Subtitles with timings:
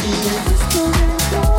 [0.00, 1.57] feel the story.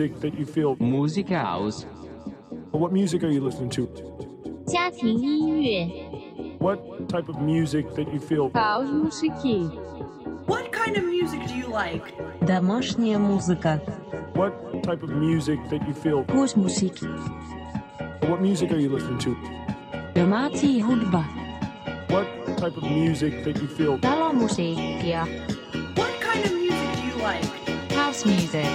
[0.00, 0.74] music that you feel?
[0.76, 1.84] Music house.
[2.70, 3.88] What music are you listening to?
[4.66, 5.86] 家庭音乐
[6.58, 8.50] What type of music that you feel?
[8.52, 9.68] House музыки
[10.46, 12.02] What kind of music do you like?
[12.46, 13.80] Домашняя музыка.
[14.34, 16.24] What type of music that you feel?
[16.24, 16.96] Housemuziek.
[18.28, 19.36] What music are you listening to?
[20.14, 21.22] Domácí hudba.
[22.08, 23.98] What type of music that you feel?
[23.98, 25.26] Talomusiikkia
[25.96, 27.44] What kind of music do you like?
[27.92, 28.66] House music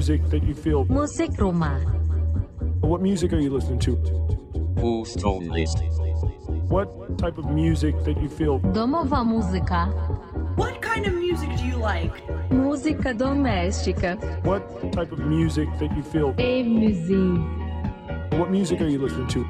[0.00, 0.86] music that you feel?
[0.86, 1.76] Musik rumah.
[2.80, 3.96] What music are you listening to?
[4.80, 5.76] Puszczą list.
[6.70, 6.88] What
[7.18, 8.60] type of music that you feel?
[8.72, 9.92] Domová musica.
[10.56, 12.16] What kind of music do you like?
[12.48, 14.16] Música doméstica.
[14.42, 16.32] What type of music that you feel?
[16.40, 17.36] E music.
[18.40, 19.44] What music are you listening to?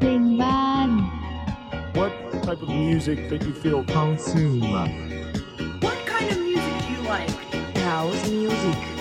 [0.00, 1.04] Timban.
[1.92, 2.12] What
[2.48, 3.84] type of music that you feel?
[3.84, 4.88] Consumer.
[5.84, 7.30] What kind of music do you like?
[7.84, 8.95] House music.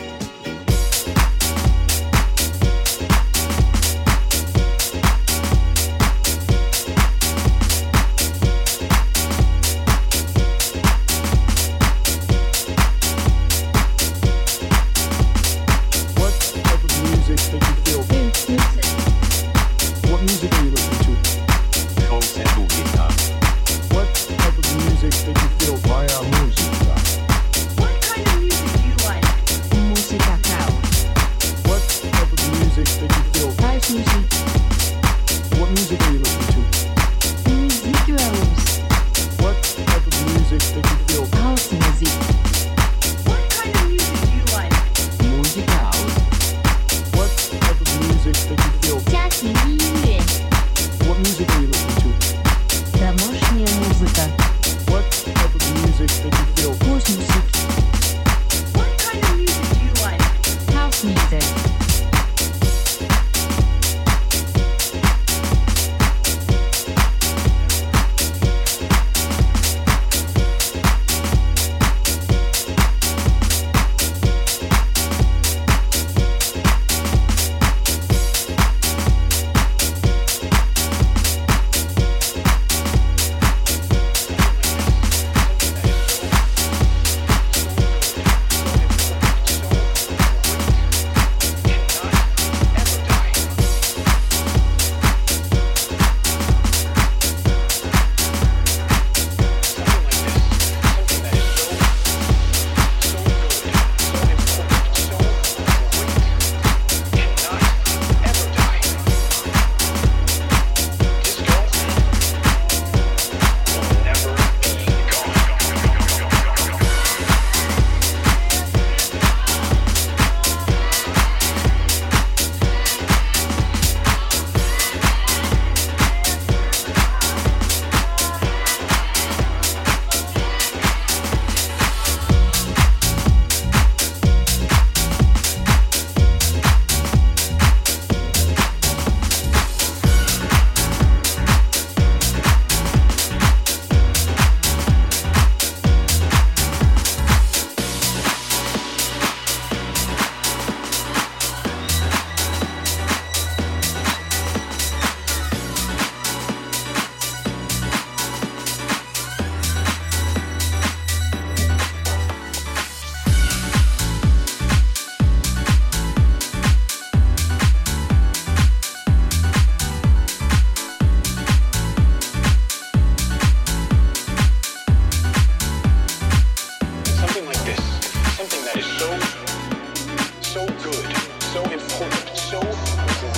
[181.55, 182.59] so important, so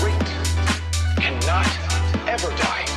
[0.01, 0.27] great,
[1.17, 1.67] cannot
[2.27, 2.96] ever die.